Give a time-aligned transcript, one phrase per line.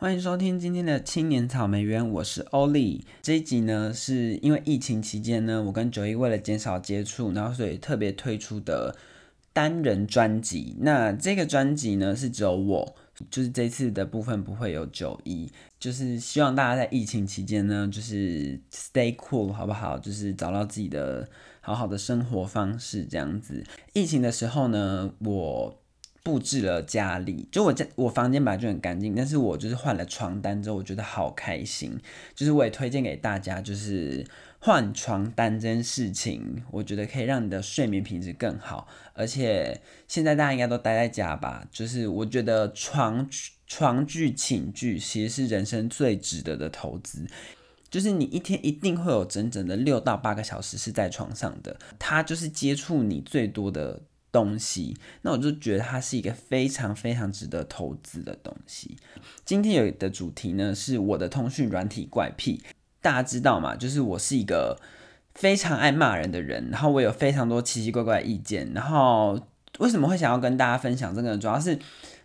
[0.00, 3.04] 欢迎收听今天的青年草莓园，我是欧丽。
[3.20, 8.96] 这一集呢，是因为疫情期间呢，我跟九一为了减少接触，然后所以特别推出的
[9.52, 10.74] 单人专辑。
[10.78, 12.96] 那这个专辑呢，是只有我，
[13.28, 19.98] 就是这次的部分不会有九一，就是希望大家在疫情期间呢，就是 stay cool 好不好？
[19.98, 21.28] 就是找到自己的
[21.60, 23.62] 好好的生活方式这样子。
[23.92, 25.79] 疫情的时候呢，我。
[26.22, 31.98] 布置了家里，就我家我房间本来就很干净，但是我就是换了床单之后，我觉得好开心。
[32.34, 34.26] 就是我也推荐给大家，就是
[34.58, 38.86] 换床单这件事情，我觉得可以让你的睡眠品质更好。
[39.14, 43.26] 而且现在大家应该都待在家吧，就是我觉得床
[43.66, 47.26] 床具寝具其实是人生最值得的投资。
[47.88, 54.02] 就是你一天一定会有整整的六到八个小时是在床上的，它就是接触你最多的。
[54.32, 58.96] 东西，那我就觉得它是一个非常非常值得投资的东西。
[59.44, 62.62] 今天有的主题呢，是我的通讯软体怪癖。
[63.02, 63.74] 大家知道吗？
[63.74, 64.78] 就是我是一个
[65.34, 68.70] 非常爱骂人的人，然后我有非常多奇奇怪怪的意见。
[68.74, 69.40] 然后
[69.78, 71.38] 为什么会想要跟大家分享这个呢？
[71.38, 71.78] 主要是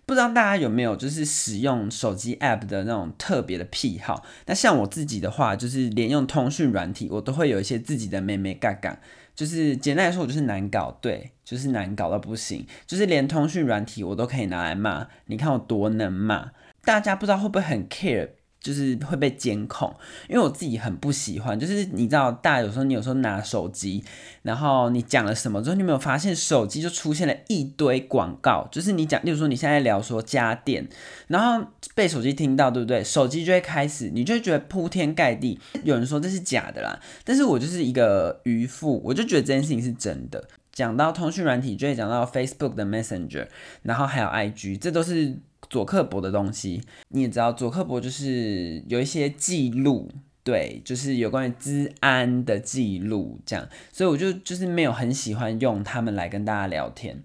[0.06, 4.26] 不知道大家有没有就是使用手机 App 的那种特别的癖好。
[4.48, 9.00] 那像我自己的话，就是连用通讯软体，我都会有一些自己的妹妹嘎嘎。
[9.36, 16.52] 就是简单来说，我就是难搞，对，就是难搞到不行，就是连通讯软体我都可以拿来骂，你看我多能骂，
[16.84, 18.30] 大家不知道会不会很 care。
[18.66, 19.96] 就是会被监控，
[20.28, 21.60] 因为我自己很不喜欢。
[21.60, 24.04] 就是你知道，大家有时候你有时候拿手机，
[24.42, 28.68] 然后你讲了什么之后，你有没有发现手机就出现了一堆广告？
[28.72, 30.90] 就是你讲，例如说你现在聊说家电，
[31.28, 33.04] 然后被手机听到，对不对？
[33.04, 35.60] 手机就会开始，你就会觉得铺天盖地。
[35.84, 40.44] 有人说这是假的啦，但是我就是一个渔夫，我就觉得这件事情是真的。
[40.72, 43.48] 讲到通讯软体，就会讲到 Facebook 的 Messenger，
[43.84, 45.38] 然后还有 IG，这都是。
[45.70, 50.10] 佐克伯的东西，你也知道，佐克伯就是有一些记录，
[50.44, 57.22] 对，就是有关于资安的记录，这样，所以我就就是没有很喜欢用他们来跟大家聊天。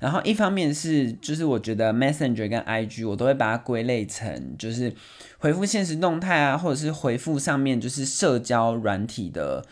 [0.00, 4.92] 然后一方面是，就是我觉得 Messenger 跟 IG 我都会把它归类成，就是
[5.38, 9.66] 回复现实动态啊，或者是回复上面就是社交软体的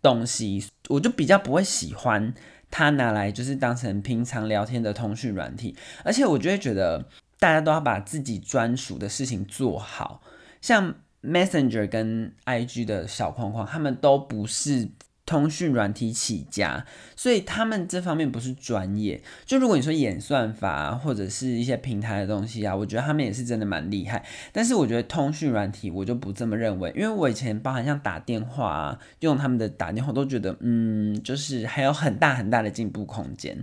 [0.00, 2.32] 东西，我就比较不会喜欢
[2.70, 5.74] 它拿来就是当成平常聊天的通讯软体，
[6.04, 7.04] 而且我就会觉得。
[7.38, 10.22] 大家都要把自己专属的事情做好，
[10.60, 14.88] 像 Messenger 跟 IG 的小框框，他们都不是
[15.26, 16.84] 通讯软体起家，
[17.16, 19.22] 所以他们这方面不是专业。
[19.46, 24.24] 就如果你说演算法啊或者是一些平台的东西啊，我觉得他们也是真的蛮厉害。
[24.52, 33.62] 但是我觉得通讯软体我就不这么认为，因为我以前包含像打电话啊，用他们的打电话都觉得，嗯，就是还有很大很大的进步空间。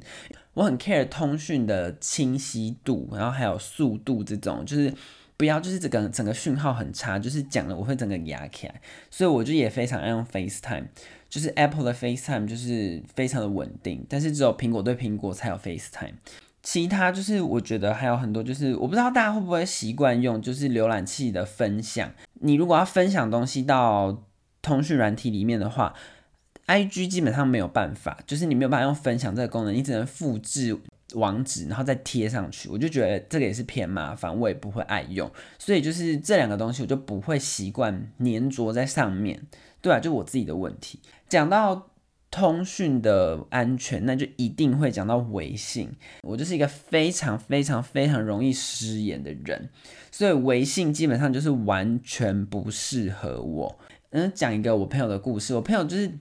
[0.54, 4.94] 我很 care 通讯的清晰度，然后还有速度，这种就是
[5.38, 10.88] 不要就是整个整个讯号很差，就是讲了我会整个哑起来，所以我就也非常爱用 FaceTime，
[11.32, 16.14] 就是 Apple 的 FaceTime 就是非常的稳定，但是只有苹果对苹果才有 FaceTime，
[16.62, 24.24] 其他就是我觉得还有很多，就是我不知道大家会不会习惯用就是浏览器的分享，你如果要分享东西到
[24.62, 25.96] 通讯软体里面的话。
[26.68, 30.78] IG 基本上没有办法，就是你没有办法用分享这个功能，你只能复制
[31.14, 32.70] 网址，然后再贴上去。
[32.70, 39.42] 我就觉得这个也是偏麻烦，我也不会爱用，所以就是这两个东西我就不会习惯粘着在上面。
[39.82, 41.00] 对啊，就我自己的问题。
[41.28, 41.90] 讲到
[42.30, 45.92] 通讯的安全，那就一定会讲到微信。
[46.24, 49.70] 我就是一个非常非常非常容易失言的人，
[50.12, 53.80] 所以微信基本上就是完全不适合我。
[54.12, 56.20] 嗯，讲一个我朋友的故事，我朋友就是。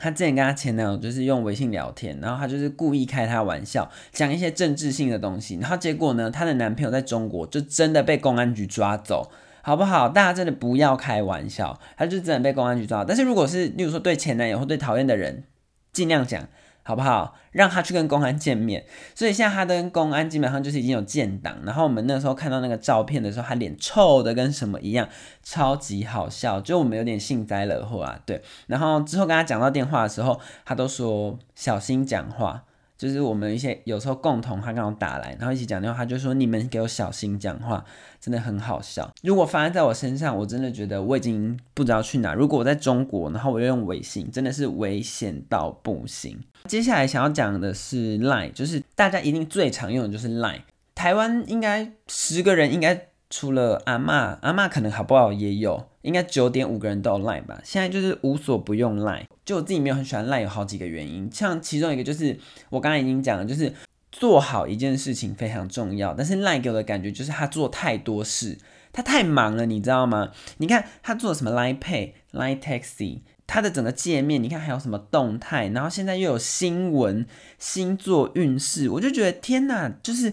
[0.00, 9.30] 她之前跟她前男友就是用微信聊天，然后她就是故意开她玩笑，讲一些政治性的东西，然后结果呢，她的男朋友在中国就真的被公安局抓走，
[9.62, 10.08] 好不好？
[10.08, 13.04] 大家真的不要开玩笑，她就真的被公安局抓。
[13.04, 15.44] 但是如果是，例如说对前男友或对讨厌的人，
[15.92, 16.48] 尽量讲。
[16.82, 17.36] 好不好？
[17.52, 18.84] 让他去跟公安见面。
[19.14, 21.56] 所以现在他跟公安基本上就是已经有建档。
[21.64, 25.08] 然后我们那时候看到那个照片的时候，他脸臭的跟什么一样，
[25.42, 26.60] 超级好笑。
[26.60, 28.42] 就我们有点幸灾乐祸啊，对。
[28.66, 32.64] 然后之后跟他讲到电话的时候，他都说小心讲话。
[33.00, 37.82] 就是我们一些有时候共同，他刚好打来，然后一起讲电话，他就说你们给我小心讲话，
[38.20, 39.10] 真的很好笑。
[39.22, 42.34] 如果发生在我身上，我真的觉得我已经不知道去哪。
[42.34, 46.38] 如果我在中国，然后我又用微信，真的是危险到不行。
[46.66, 50.60] 接下来想要讲的是 Line，就是大家一定最常用的就是 Line。
[50.94, 53.09] 台湾应该十个人应该。
[53.30, 57.60] 除了阿嬷，阿嬷可能好不好也有，应该九点五个人都有 Line 吧。
[57.64, 61.30] 现在就是无所不用 Line，就我自己没有很喜欢 Line，有好几个原因。
[61.32, 62.36] 像其中一个就是
[62.68, 63.72] 我刚才已经讲了，就是
[64.10, 68.58] 做好一件事情非常重要，但是 Line 给我的感觉就是他做太多事，
[68.92, 70.32] 他太忙了，你知道吗？
[70.58, 77.24] 你看他做什么 Line Pay、Line Taxi，他的整个界面，你看还有什么动态，然后现在又有新闻、
[77.58, 80.32] 星座运势，我就觉得天哪，就是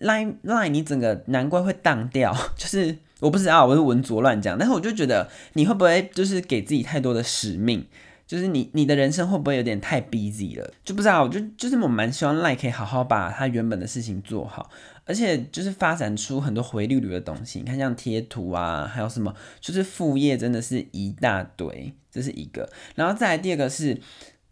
[0.00, 7.86] Line Line，你整个难怪会荡掉， 就是我不知道，我是文拙乱讲，但是我就觉得你会不会就是给自己太多的使命？
[8.24, 10.72] 就是你，你的人生会不会有点太 busy 了？
[10.82, 14.70] 就不知道，我就就是我蛮希望 Line 可以好好把他原本的事情做好，
[15.04, 17.58] 而且就是发展出很多回绿率的东西。
[17.58, 22.66] 你看像贴图啊，还有什么，就是副业真的是一大堆，这是一个。
[22.94, 24.00] 然后再来第二个是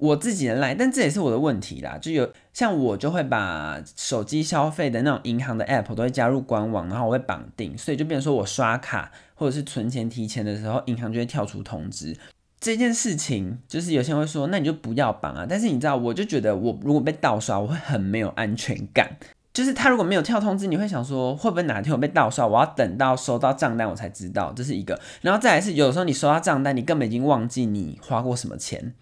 [0.01, 1.97] 我自己的赖但这也是我的问题啦。
[2.01, 12.17] 就有像我就会把手机消费的那种银行的 app 都会加入官网，然后我会绑定，所以就变成说我刷卡或者是存钱提钱的时候，银行就会跳出通知。
[12.59, 15.47] 这件事情就是有些人会说，那你就不要绑啊。
[15.49, 19.17] 但是你知道，我就觉得我如果被盗刷，我会很没有安全感。
[19.53, 22.47] 就是他如果没有跳通知，你会想说，会不会哪天我被盗刷？
[22.47, 25.01] 我要等到收到账单我才知道，这是一个。
[25.23, 28.95] 然后再来是，有时候你收到账单，你根本已经忘记你花过什么钱，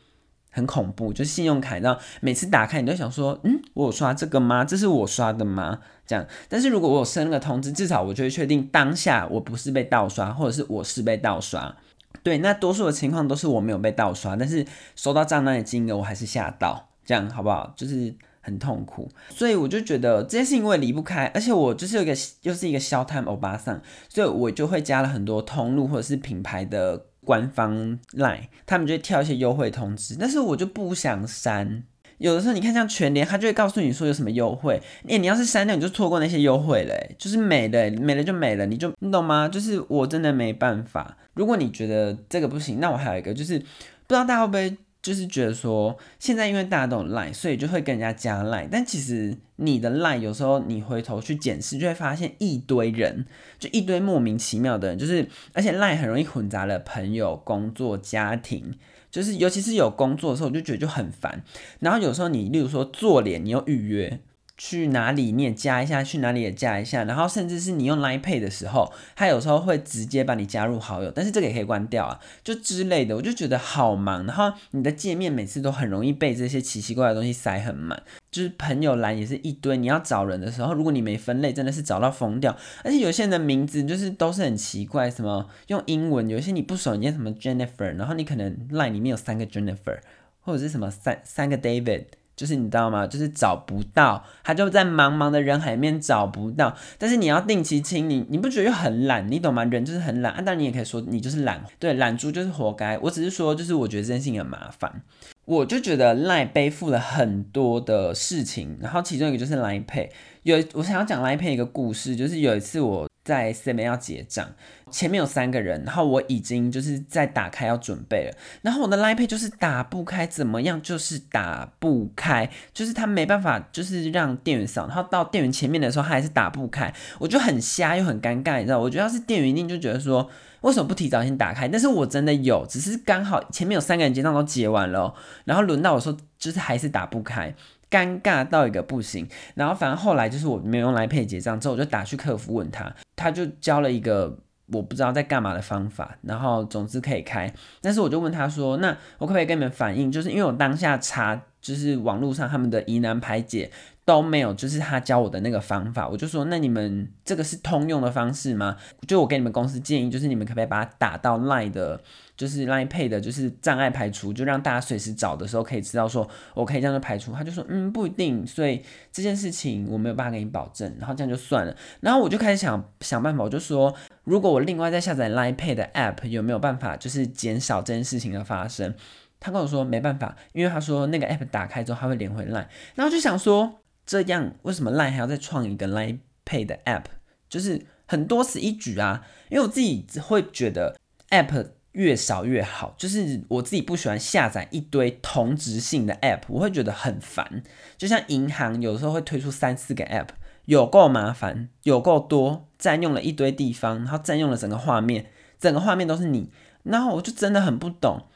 [0.58, 1.12] 很恐怖。
[1.12, 4.64] 就是信用卡，然后每次打开，你都想说，嗯，我有刷这个吗？
[4.64, 5.78] 这是我刷的吗？
[6.06, 6.26] 这样。
[6.48, 11.74] 但是如果我有设那个通知，至少我就会确定当下我不是被盗刷，或者是我是被盗刷。
[12.22, 14.66] 对，那多数的情况都是我没有被盗刷，但是
[14.96, 17.72] 收到账单的金额我还是吓到，这样好不好？
[17.76, 31.84] 就是很痛苦，所以我就觉得这件事情我也离不开，而且我就是有一个又是一个小 time 欧巴桑，所以我就会加了很多通路或者是品牌的官方 line，他们就会跳一些优惠通知，但是我就不想删。
[32.16, 39.46] 有的时候你看像全联，他就会告诉你说有什么优惠，哎、你要是删掉你就错过那些优惠了，就是没了，没了就没了，你就你懂吗？
[39.46, 41.18] 就是我真的没办法。
[41.34, 43.64] 如果你觉得这个不行，那我还有一个就是，不
[44.08, 53.24] 知道大家会不会就是觉得说，现在因为大家都有赖所以就会跟人家加赖但其实你的赖有时候你回头去检视，就会发现一堆人，
[53.58, 58.74] 就一堆莫名其妙的人，就是而且赖很容易混杂了朋友、工作、家庭。
[59.10, 61.42] 就是，尤其是有工作的时候，我就觉得就很烦。
[61.80, 64.20] 然后有时候你，例如说做脸，你要预约。
[64.58, 74.26] 去哪里你也加一下，去哪里也加一下，然后甚至是你用 Line Pay 的时候，它有时候会直接把你加入好友，但是这个也可以关掉啊，就之类的，我就觉得好忙。
[74.26, 78.02] 然后你的界面每次都很容易被这些奇奇怪怪的东西塞很满，
[78.32, 82.56] 就是朋友栏也是一堆，你要找人的时候，如果你没分类，真的是找到疯掉。
[82.82, 90.00] 而且有些人的名字就是都是很奇怪，什么用英文，有些你不熟，你念什么 Jennifer，然后你可能 Line 里面有三个 Jennifer，
[90.40, 92.06] 或者是什么三三个 David。
[92.38, 93.04] 就是你知道吗？
[93.04, 96.76] 就是找不到，他就在茫茫的人海里面找不到。
[96.96, 99.28] 但是你要定期清理，你不觉得又很懒？
[99.28, 99.64] 你懂吗？
[99.64, 100.32] 人就是很懒。
[100.32, 102.96] 啊，当然你也可以说你就是懒，对，懒猪就是活该。
[102.98, 105.02] 我只是说，就是我觉得这件事情很麻烦。
[105.44, 110.08] 我就觉得赖背负了很多的事情，然后其中一个就是 Line Pay。
[110.44, 113.08] 有我想要讲 Line Pay 一个故事，就是有一次我。
[113.28, 114.48] 在 Seven 要结账，
[114.90, 128.78] 前面有三个人，然后我已经就是在打开要准备了，然后我的 Line Pay 就是打不开，怎么样就是打不开，就是他没办法，就是让店员扫，然后到店员前面的时候，他还是打不开，我就很瞎又很尴尬，你知道？
[128.78, 130.30] 我觉得要是店员一定就觉得说，
[130.62, 131.68] 为什么不提早先打开？
[131.68, 135.14] 但是我真的有，只是刚好前面有三个人结账都结完了，
[135.44, 137.54] 然后轮到我说，就是还是打不开。
[137.90, 144.38] 尴尬到一个不行，然后反正后来就是我没有用拉佩结账之后，我就打去客服问他，他就教了一个
[144.72, 150.12] 我不知道在干嘛的方法，然后总之可以开，但是我就问他说，那我可不可以跟你们反映？
[150.12, 153.70] 就是因为我当下查就是网络上他们的疑难排解
[154.04, 158.76] 都没有，就是他教我的那个方法，我就说，那你们这个是通用的方式吗？
[159.06, 162.00] 就我给你们公司建议，就是你们可不可以把它打到 Line 的。
[162.38, 166.24] 就是 Line Pay 的，就是障碍排除，就让大家随时找的时候可以知道说，
[166.54, 167.32] 我可以这样就排除。
[167.32, 171.76] 他就说，嗯，不一定，所以这件事情我没有办法给你保证，然后这样就算了。
[172.00, 178.94] 然后我就开始想想办法，我就说，如果我另外再下载 Line Pay 的 App，有没有办法就是减少这件事情的发生？
[179.40, 182.66] 他跟我说没办法，因为他说那个 App 打开之后，他会连回 Line。
[182.94, 187.04] 然后就想说，这样为什么 Line 还要再创一个 Line Pay 的 App？
[187.48, 190.96] 就是很多此一举啊，因为我自己会觉得
[191.30, 191.70] App。
[191.92, 197.64] 越少越好，就是我自己不喜欢下载一堆同质性的 app，我会觉得很烦。
[197.96, 200.28] 就像银行有时候会推出三四个 app，
[200.66, 205.26] 有够麻烦，有够多，占用了一堆地方，然后占用了整个画面，
[205.58, 206.52] 整个画面都是你，
[206.84, 208.28] 然后我就真的很不懂。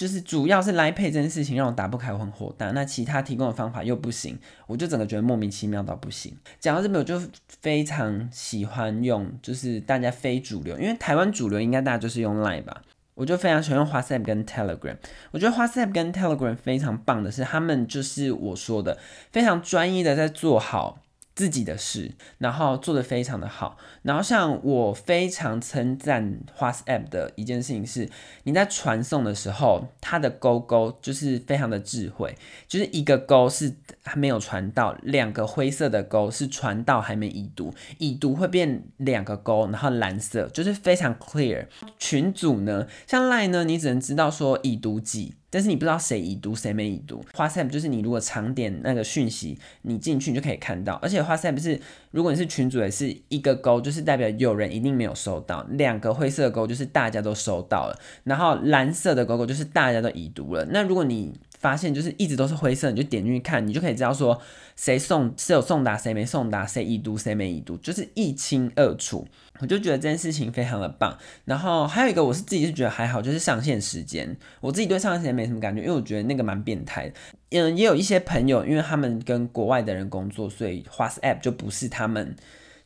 [0.00, 2.70] 就是主要是来配这件事情让我打不开，我很火大。
[2.70, 6.34] 那其他提供的方法又不行，我就整个觉得莫名其妙到不行。
[6.58, 7.20] 讲到这边，我就
[7.60, 12.80] 非常喜欢用，就是大家非主流，因为台湾主流应该大家就是用 Line 吧。
[13.12, 14.96] 我就非常喜欢用 WhatsApp 跟 Telegram。
[15.32, 18.96] 我觉得 WhatsApp 跟 Telegram 非常棒的是，他们就是我说的
[19.30, 21.02] 非常专一的在做好
[21.40, 23.78] 自己的事，然后做得非常的好。
[24.02, 28.06] 然后像我非常称赞 WhatsApp 的一件事情是，
[28.42, 32.36] 你在传送的时候，它的勾勾就是非常的智慧，
[32.68, 41.66] 就是一个勾是还没有传到，两个灰色的勾是传到还没已读，已读会变两个勾，然后蓝色就是非常 clear。
[41.98, 45.36] 群组呢，像 Line 呢，你只能知道说已读几。
[45.50, 50.94] 但是你不知道谁已读谁没已读，WhatsApp 就是你如果常点那个讯息，你进去你就可以看到。
[51.02, 51.80] 而且 WhatsApp 是，
[52.12, 60.64] 如果你是群主也是一个勾，就是代表有人一定没有收到；两个灰色的勾就是大家都收到了，然后蓝色的勾勾就是大家都已读了。
[60.70, 64.40] 那如果你发现就是一直都是灰色，你就点进去看，你就可以知道说
[64.74, 69.28] 谁送谁有送达，谁没送达，谁已读谁没已读，就是一清二楚。
[69.60, 71.18] 我就觉得这件事情非常的棒。
[71.44, 74.34] 然后还有一个，我是自己是觉得还好，就是上线时间。
[74.62, 77.14] 我自己对上线时间没什么感觉，因为我觉得那个蛮变态的。
[77.50, 82.34] 嗯，也有一些朋友，因为他们跟国外的人工作，所以 WhatsApp 就不是他们，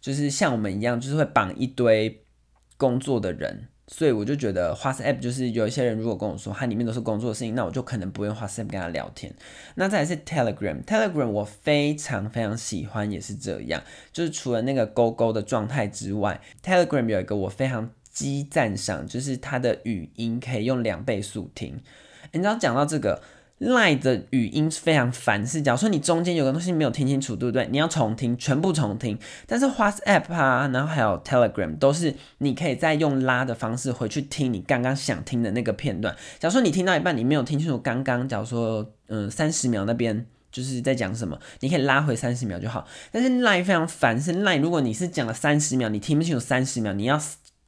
[0.00, 2.24] 就是像我们一样，就是会绑一堆
[2.76, 3.68] 工作的人。
[3.86, 9.34] 所以我就觉得 WhatsApp 就是有一些人如果跟我说他里面都是工作的事情，那我就可能不用 WhatsApp 跟他聊天。
[9.74, 21.80] 那再来是 Telegram，Telegram 我非常非常喜欢，也是这样，就是除了那个勾勾的状态之外，Telegram 有一个我非常激赞赏，就是它的语音可以用两倍速听。
[22.32, 23.22] 你知道讲到这个。
[23.60, 27.66] Line 的语音是非常烦，是假如说你中间有个东西没有听清楚，对不对？
[27.70, 29.16] 你要重听，全部重听。
[29.46, 36.14] 但是 WhatsApp 啊，然后还有 Telegram 都是你可以再用拉的方式回去听你刚刚想听的那个片段。
[36.40, 42.86] 假如说你听到一半，你没有听清楚刚刚，假如说嗯三十秒那边就是在讲什么，你可以拉回三十秒就好。
[43.12, 47.20] 但是 Line 非常烦，是 Line 如果你是讲了三十秒，你听不清楚三十秒，你要。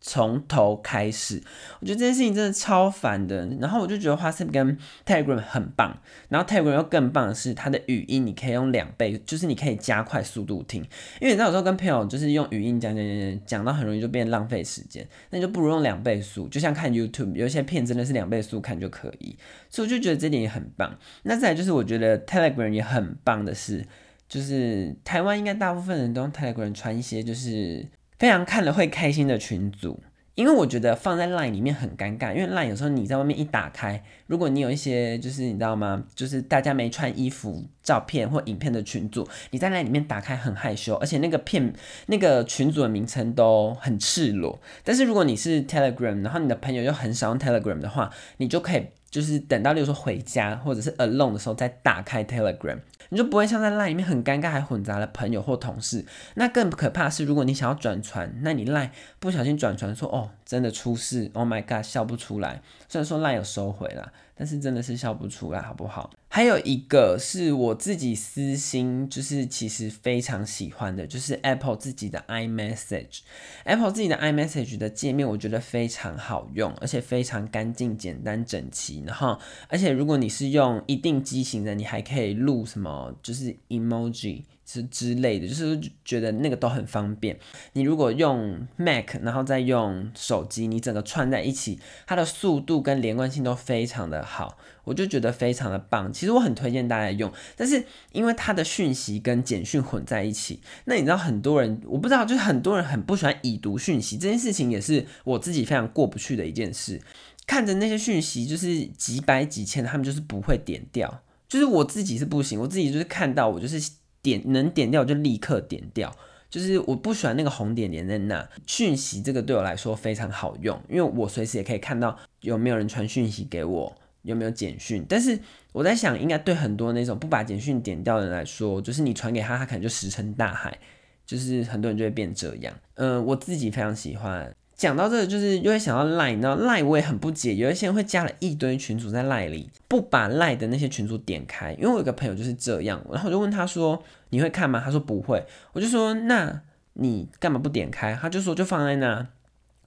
[0.08, 1.42] 从头开始，
[1.80, 3.44] 我觉得这件事情真的超烦的。
[3.60, 5.98] 然后我就觉得 WhatsApp 跟 Telegram 很棒，
[6.28, 10.80] 然后 Telegram 又更棒的是它的语音，你可以用两倍，就是你可以加快速度听。
[11.20, 19.36] 因为你知道有时候跟朋友就是用语音讲讲讲讲讲到很容易就变浪费时间，那你就不如用两倍速，就像看 YouTube，有些片真的是两倍速看就可以。
[19.68, 20.96] 所以我就觉得这点也很棒。
[21.25, 23.84] 那再来就是我觉得 Telegram 也很棒的是，
[24.28, 27.84] 就是台湾应该大部分人都用 Telegram 传一些就是。
[28.18, 30.00] 非常看了会开心的群组，
[30.35, 41.73] 因为我觉得放在 LINE 里面很尴尬，因为 LINE 有时候你在外面一打开，如果你有一些就是你知道吗，就是大家没穿衣服照片或影片的群组，你在 LINE 里面打开很害羞，而且那个片
[42.06, 44.58] 那个群组的名称都很赤裸。
[44.82, 52.78] 但是如果你是 Telegram，然后你的朋友又很少用 Telegram 的话，你就可以就是等到例如说回家或者是 alone 的时候再打开 Telegram。
[53.10, 56.04] 你就不会像在 LINE 里面很尴尬，还混杂了朋友或同事。
[56.34, 62.60] 那更可怕是，如果你想要转传，那你 LINE 不小心转传说哦，真的出事，Oh my god，笑不出来。
[62.88, 66.10] 虽然说 LINE 有收回了，但是真的是笑不出来，好不好？
[66.37, 73.21] 还有一个是我自己私心，就是其实非常喜欢的，就是 Apple 自己的 iMessage。
[73.64, 79.02] Apple 自己的 iMessage 的界面，我觉得非常好用，而且非常干净、简单、整齐。
[79.07, 79.38] 然后，
[79.69, 84.43] 而且如果你是用一定机型的，你还可以录什么，就是 emoji。
[84.66, 87.38] 之之类的，就是觉得那个都很方便。
[87.75, 96.11] 你如果用 Mac，然后再用手机，你整个串在一起，它的速度跟连贯性都非常的好，我就觉得非常的棒。
[96.11, 107.02] 其实我很推荐大家用，但是因为它的讯息跟简讯混在一起，那你知道很多人，我不知道，就是很多人很不喜欢已读讯息，这件事情也是我自己非常过不去的一件事。
[107.47, 113.90] 看着那些讯息就是几百几千，他们就是不会点掉，就是我自己是不行，我自己就是看到我就是。
[114.23, 116.12] 点能点掉就立刻点掉，
[116.50, 118.45] 就是我不喜欢那个红点点在那。
[118.66, 125.02] 讯息这个对我来说非常好用，因为我随时也可以看到有没有人传讯息给我，有没有简讯。
[125.09, 125.38] 但是
[125.73, 130.76] 我在想，应该对很多那种不把简讯点掉的人来说，就是你传给他，他可能就石沉大海，
[131.25, 132.75] 就是很多人就会变这样。
[132.97, 134.54] 嗯、我自己非常喜欢。
[134.75, 141.73] 讲到这个，就是又会想到 Line，然后 Line 我也很不解，有一些人会加了一堆群主在赖里，不把赖的那些群主点开。
[141.73, 145.42] 因为我有个朋友就是这样，然后我就问他说：“你会看吗？”他说不会。
[145.73, 146.61] 我就说：“那
[146.92, 149.26] 你干嘛不点开？”他就说：“就放在那。”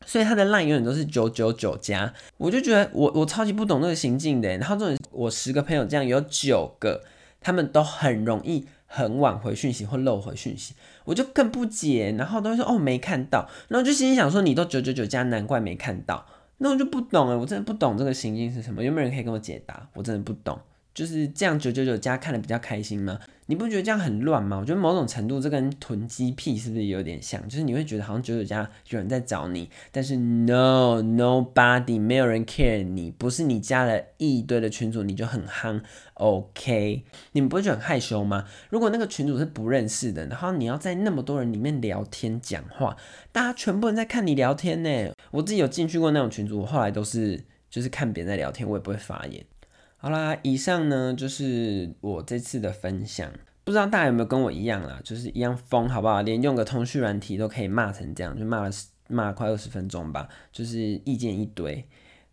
[0.06, 2.14] 所以他的 Line 永远都是九九九加。
[2.38, 4.50] 我就觉得我我超级不懂这个行径的。
[4.58, 7.04] 然后这种我十个朋友这样有九个，
[7.40, 8.66] 他们都很容易。
[8.92, 10.74] 很晚回讯息或漏回讯息，
[11.06, 16.26] 我就更不解，然后都会说哦没看到，然后就心里想说你都九九九加，难怪没看到，
[16.58, 19.88] 那我就不懂了，我真的不懂这个行径是什么，有没有人可以跟我解答？
[19.94, 20.60] 我真的不懂。
[21.00, 23.18] 就是这样九九九加看的比较开心吗？
[23.46, 24.58] 你不觉得这样很乱吗？
[24.60, 27.42] 我觉得某种程度这跟囤积癖是不是有点像？
[27.48, 35.82] 就是你会觉得好像九九加有人在找你，但是 no nobody 没有人 care 你，不是你加了一堆的群主你就很夯
[36.16, 37.06] ，OK？
[37.32, 38.44] 你们不会觉得很害羞吗？
[38.70, 42.98] 如果那个群主是不认识的，然后你要在那么多人里面聊天讲话，
[43.32, 45.14] 大家全部人在看你聊天呢。
[45.32, 49.46] 我自己有进去过那种群组，我后来都是就是看别人在聊天，我也不会发言。
[50.02, 53.30] 好啦，以上呢就是我这次的分享，
[53.66, 56.22] 不知道大家有没有跟我一样啦，就是一样疯，好不好？
[56.22, 58.72] 连用个通讯软体都可以骂成这样，就骂了
[59.10, 61.86] 骂了快二十分钟吧，就是意见一堆。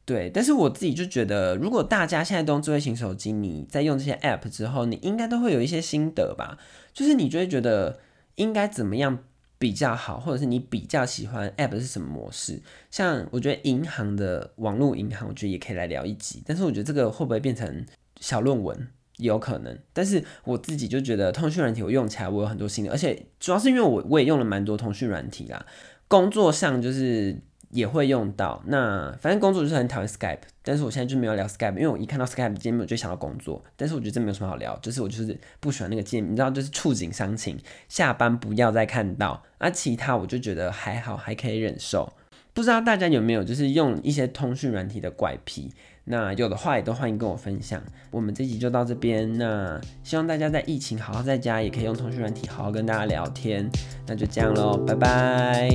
[0.04, 6.56] 对，但是我自己就觉得，如果大家现在都用智慧型手机，你在用这些 app 之后，你应该都会有一些心得吧？
[6.94, 7.98] 就是你就会觉得
[8.36, 9.24] 应该怎么样？
[9.58, 12.60] 比较好，或者是你比较喜欢 App 是什么模式？
[12.90, 16.42] 像我觉得银行的网络银行，我觉得也可以来聊一集。
[16.46, 17.84] 但是我觉得这个会不会变成
[18.20, 18.88] 小论文？
[19.18, 19.78] 有可能。
[19.92, 25.64] 但是我自己就觉得通讯软体我用起来我有很多心得，而且主要是因为我我也用了蛮多通讯软体啦，
[26.08, 27.40] 工作上就是。
[27.70, 37.58] 也会用到，那反正工作就是很讨厌 Skype，但是我现在就没有聊 Skype，因为我一看到 Skype 界面我就想到工作，但是我觉得这没有什么好聊，就是我就是不喜欢那个界面，你知道，就是触景伤情，
[37.88, 42.12] 下班不要再看到，而、啊、其他我就觉得还好，还可以忍受。
[42.54, 45.70] 不知道大家有没有就是用一些通讯软体的怪癖？
[46.04, 47.82] 那有的话也都欢迎跟我分享。
[48.10, 53.68] 我们这集就到这边，那希望大家在疫情好好在家，也可以用通讯软体好好跟大家聊天。
[54.06, 55.68] 那就这样喽，拜拜。